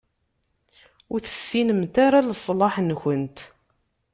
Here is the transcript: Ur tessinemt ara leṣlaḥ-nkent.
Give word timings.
Ur 1.11 1.19
tessinemt 1.21 1.95
ara 2.05 2.27
leṣlaḥ-nkent. 2.29 3.37